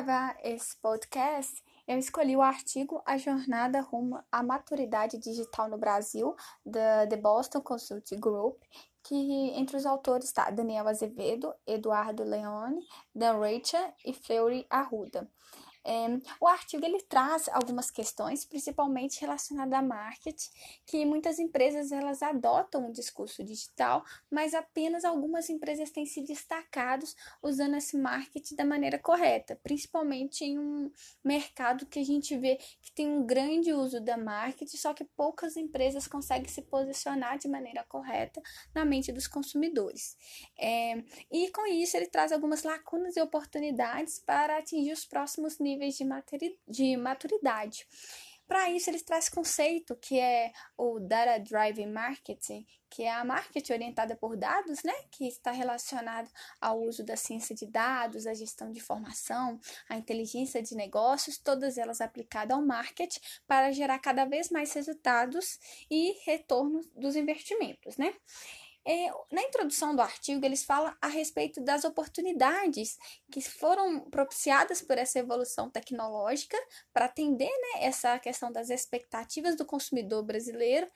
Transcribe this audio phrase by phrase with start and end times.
[0.00, 6.34] gravar esse podcast, eu escolhi o artigo A Jornada Rumo à Maturidade Digital no Brasil,
[6.64, 8.56] da The Boston Consulting Group,
[9.02, 12.80] que entre os autores está Daniel Azevedo, Eduardo Leone,
[13.14, 15.30] Dan Rachel e Fleury Arruda.
[15.84, 16.06] É,
[16.40, 20.50] o artigo ele traz algumas questões, principalmente relacionadas a marketing,
[20.84, 27.06] que muitas empresas elas adotam o discurso digital, mas apenas algumas empresas têm se destacado
[27.42, 30.90] usando esse marketing da maneira correta, principalmente em um
[31.24, 35.56] mercado que a gente vê que tem um grande uso da marketing, só que poucas
[35.56, 38.42] empresas conseguem se posicionar de maneira correta
[38.74, 40.16] na mente dos consumidores.
[40.58, 45.69] É, e com isso ele traz algumas lacunas e oportunidades para atingir os próximos níveis
[45.70, 47.86] níveis de, de maturidade.
[48.50, 53.74] Para isso, eles trazem conceito que é o Data Driven Marketing, que é a marketing
[53.74, 56.28] orientada por dados, né, que está relacionado
[56.60, 61.78] ao uso da ciência de dados, a gestão de informação, a inteligência de negócios, todas
[61.78, 68.12] elas aplicadas ao marketing para gerar cada vez mais resultados e retorno dos investimentos, né?
[68.86, 72.96] É, na introdução do artigo, eles falam a respeito das oportunidades
[73.30, 76.56] que foram propiciadas por essa evolução tecnológica
[76.92, 80.88] para atender né, essa questão das expectativas do consumidor brasileiro,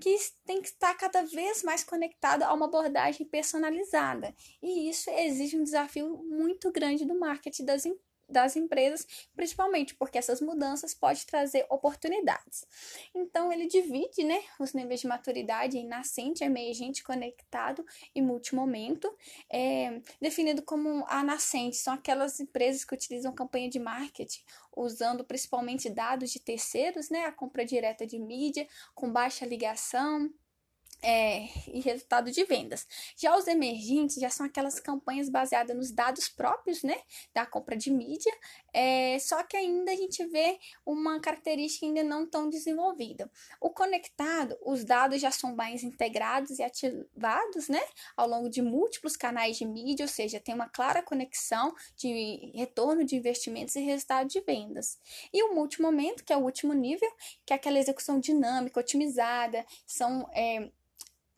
[0.00, 4.34] que tem que estar cada vez mais conectado a uma abordagem personalizada.
[4.62, 10.18] E isso exige um desafio muito grande do marketing das empresas das empresas, principalmente porque
[10.18, 12.66] essas mudanças podem trazer oportunidades.
[13.14, 17.84] Então, ele divide né, os níveis de maturidade em nascente, emergente, conectado
[18.14, 19.10] e multimomento,
[19.50, 24.42] é, definido como a nascente, são aquelas empresas que utilizam campanha de marketing,
[24.76, 30.30] usando principalmente dados de terceiros, né, a compra direta de mídia, com baixa ligação,
[31.02, 32.86] é, e resultado de vendas.
[33.16, 36.96] Já os emergentes já são aquelas campanhas baseadas nos dados próprios, né,
[37.32, 38.32] da compra de mídia,
[38.72, 43.30] é, só que ainda a gente vê uma característica ainda não tão desenvolvida.
[43.60, 47.82] O conectado, os dados já são mais integrados e ativados, né,
[48.16, 53.04] ao longo de múltiplos canais de mídia, ou seja, tem uma clara conexão de retorno
[53.04, 54.98] de investimentos e resultado de vendas.
[55.32, 57.08] E o multimomento, que é o último nível,
[57.46, 60.70] que é aquela execução dinâmica, otimizada, são é,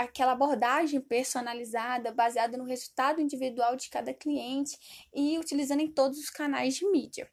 [0.00, 4.78] aquela abordagem personalizada, baseada no resultado individual de cada cliente
[5.14, 7.30] e utilizando em todos os canais de mídia.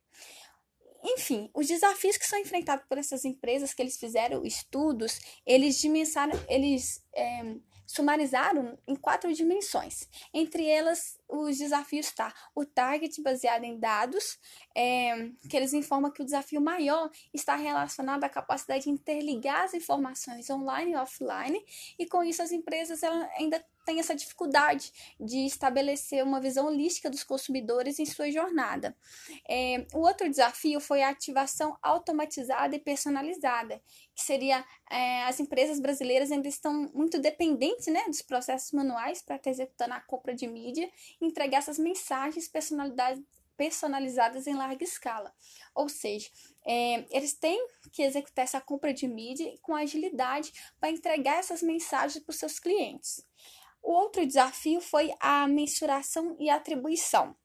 [1.01, 6.37] Enfim, os desafios que são enfrentados por essas empresas que eles fizeram estudos, eles dimensionaram,
[6.49, 7.55] eles é,
[7.85, 10.09] sumarizaram em quatro dimensões.
[10.33, 14.39] Entre elas, os desafios tá o target baseado em dados,
[14.75, 19.73] é, que eles informam que o desafio maior está relacionado à capacidade de interligar as
[19.73, 21.65] informações online e offline,
[21.99, 27.23] e com isso as empresas ainda tem essa dificuldade de estabelecer uma visão holística dos
[27.23, 28.93] consumidores em sua jornada.
[29.47, 33.81] É, o outro desafio foi a ativação automatizada e personalizada,
[34.13, 39.37] que seria é, as empresas brasileiras ainda estão muito dependentes né, dos processos manuais para
[39.37, 42.49] estar executando a compra de mídia entregar essas mensagens
[43.57, 45.33] personalizadas em larga escala.
[45.73, 46.29] Ou seja,
[46.65, 47.59] é, eles têm
[47.91, 52.59] que executar essa compra de mídia com agilidade para entregar essas mensagens para os seus
[52.59, 53.25] clientes.
[53.81, 57.35] O outro desafio foi a mensuração e atribuição.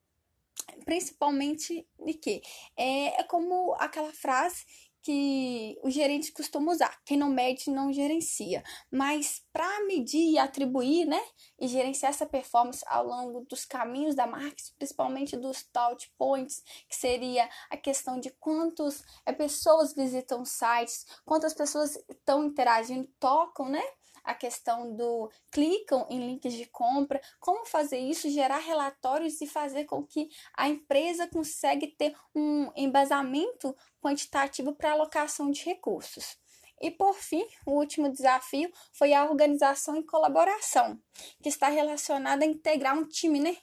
[0.84, 2.42] Principalmente de quê?
[2.76, 4.64] É, é como aquela frase
[5.02, 6.96] que o gerente costuma usar.
[7.04, 8.62] Quem não mede não gerencia.
[8.90, 11.20] Mas para medir e atribuir, né,
[11.60, 16.94] e gerenciar essa performance ao longo dos caminhos da marketing, principalmente dos touch points, que
[16.94, 23.82] seria a questão de quantas é, pessoas visitam sites, quantas pessoas estão interagindo, tocam, né,
[24.24, 29.84] a questão do clicam em links de compra, como fazer isso, gerar relatórios e fazer
[29.84, 36.36] com que a empresa consiga ter um embasamento quantitativo para alocação de recursos.
[36.82, 41.00] E por fim, o último desafio foi a organização e colaboração,
[41.40, 43.56] que está relacionada a integrar um time né,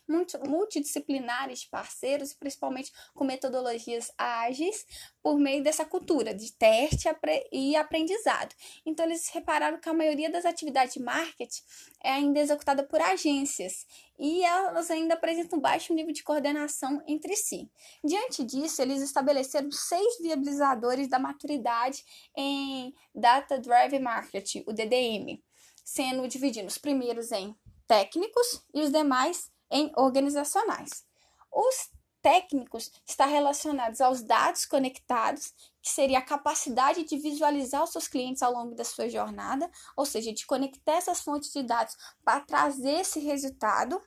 [0.47, 4.85] multidisciplinar de parceiros, principalmente com metodologias ágeis,
[5.21, 7.09] por meio dessa cultura de teste
[7.51, 8.55] e aprendizado.
[8.85, 11.61] Então, eles repararam que a maioria das atividades de marketing
[12.03, 13.85] é ainda executada por agências
[14.17, 17.69] e elas ainda apresentam baixo nível de coordenação entre si.
[18.03, 22.03] Diante disso, eles estabeleceram seis viabilizadores da maturidade
[22.35, 25.41] em Data Driven Marketing, o DDM,
[25.83, 27.55] sendo divididos os primeiros em
[27.87, 31.05] técnicos e os demais em organizacionais.
[31.51, 31.89] Os
[32.21, 38.43] técnicos está relacionados aos dados conectados, que seria a capacidade de visualizar os seus clientes
[38.43, 43.01] ao longo da sua jornada, ou seja, de conectar essas fontes de dados para trazer
[43.01, 44.01] esse resultado.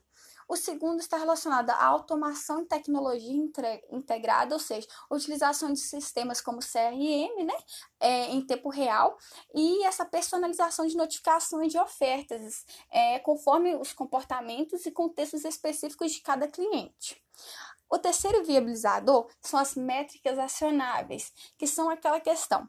[0.49, 3.33] O segundo está relacionado à automação e tecnologia
[3.91, 7.57] integrada, ou seja, utilização de sistemas como CRM, né,
[7.99, 9.17] é, em tempo real,
[9.55, 16.21] e essa personalização de notificações de ofertas, é, conforme os comportamentos e contextos específicos de
[16.21, 17.23] cada cliente.
[17.93, 22.67] O terceiro viabilizador são as métricas acionáveis, que são aquela questão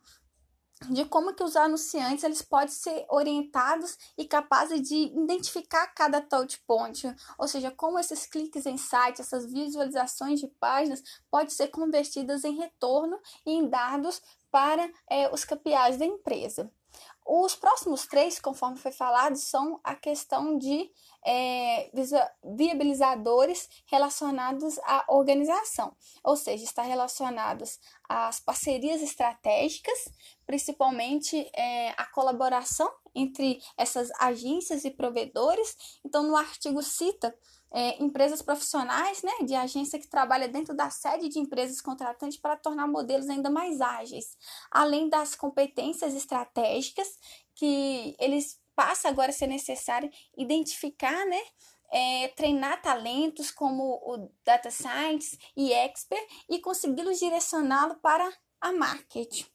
[0.89, 6.61] de como que os anunciantes eles podem ser orientados e capazes de identificar cada touch
[6.67, 12.43] point, ou seja, como esses cliques em site, essas visualizações de páginas podem ser convertidas
[12.43, 14.21] em retorno e em dados
[14.51, 16.69] para é, os KPIs da empresa.
[17.25, 20.91] Os próximos três, conforme foi falado, são a questão de
[21.25, 21.89] é,
[22.43, 27.79] viabilizadores relacionados à organização, ou seja, está relacionados
[28.09, 30.09] às parcerias estratégicas,
[30.45, 35.99] principalmente é, a colaboração entre essas agências e provedores.
[36.03, 37.33] Então, no artigo cita
[37.73, 42.55] é, empresas profissionais, né, de agência que trabalha dentro da sede de empresas contratantes para
[42.55, 44.37] tornar modelos ainda mais ágeis,
[44.69, 47.07] além das competências estratégicas
[47.55, 51.41] que eles passa agora a ser necessário identificar, né,
[51.91, 59.45] é, treinar talentos como o data science e expert e consegui-los direcioná-lo para a marketing.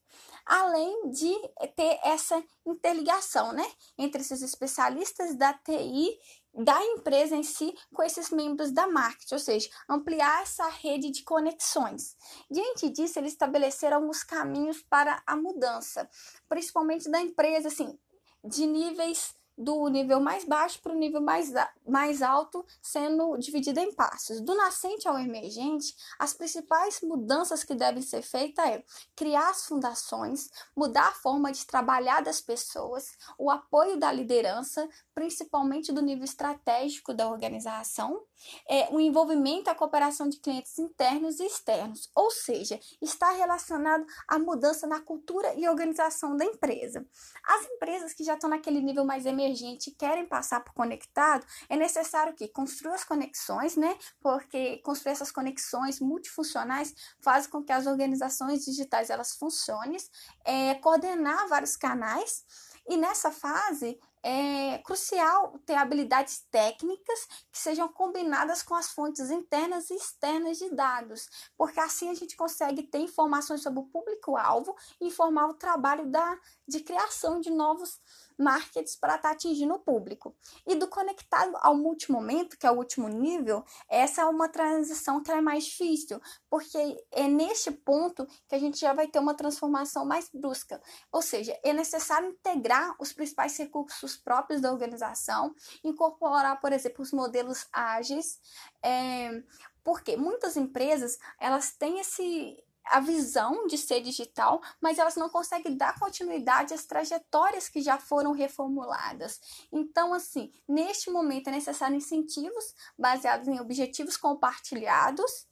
[0.46, 1.34] Além de
[1.76, 6.16] ter essa interligação, né, entre esses especialistas da TI
[6.54, 11.22] da empresa em si com esses membros da marketing, ou seja, ampliar essa rede de
[11.22, 12.16] conexões.
[12.50, 16.08] Diante disso, eles estabeleceram alguns caminhos para a mudança,
[16.48, 17.98] principalmente da empresa, assim,
[18.44, 21.52] de níveis do nível mais baixo para o nível mais,
[21.86, 24.40] mais alto, sendo dividida em passos.
[24.40, 28.84] Do nascente ao emergente, as principais mudanças que devem ser feitas é
[29.16, 35.92] criar as fundações, mudar a forma de trabalhar das pessoas, o apoio da liderança, principalmente
[35.92, 38.22] do nível estratégico da organização,
[38.68, 44.06] é, o envolvimento e a cooperação de clientes internos e externos, ou seja, está relacionado
[44.28, 47.04] à mudança na cultura e organização da empresa.
[47.44, 51.76] As empresas que já estão naquele nível mais emergente e querem passar por conectado, é
[51.76, 53.96] necessário que construa as conexões, né?
[54.20, 59.96] Porque construir essas conexões multifuncionais faz com que as organizações digitais elas funcionem,
[60.44, 62.44] é, coordenar vários canais
[62.88, 69.90] e nessa fase é crucial ter habilidades técnicas que sejam combinadas com as fontes internas
[69.90, 75.06] e externas de dados, porque assim a gente consegue ter informações sobre o público-alvo e
[75.06, 78.00] informar o trabalho da, de criação de novos
[78.38, 80.34] markets para estar tá atingindo o público.
[80.66, 85.30] E do conectado ao multimomento, que é o último nível, essa é uma transição que
[85.30, 86.78] é mais difícil, porque
[87.10, 90.80] é neste ponto que a gente já vai ter uma transformação mais brusca.
[91.10, 97.12] Ou seja, é necessário integrar os principais recursos próprios da organização, incorporar, por exemplo, os
[97.12, 98.40] modelos ágeis,
[98.82, 99.42] é,
[99.82, 105.76] porque muitas empresas elas têm esse a visão de ser digital, mas elas não conseguem
[105.76, 109.40] dar continuidade às trajetórias que já foram reformuladas.
[109.72, 115.46] Então, assim, neste momento é necessário incentivos baseados em objetivos compartilhados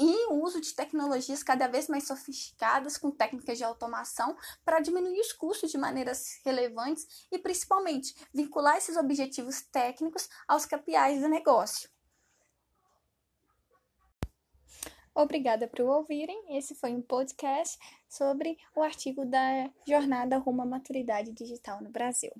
[0.00, 5.20] e o uso de tecnologias cada vez mais sofisticadas com técnicas de automação para diminuir
[5.20, 11.90] os custos de maneiras relevantes e principalmente vincular esses objetivos técnicos aos KPIs do negócio.
[15.14, 16.56] Obrigada por ouvirem.
[16.56, 22.32] Esse foi um podcast sobre o artigo da Jornada Rumo à Maturidade Digital no Brasil.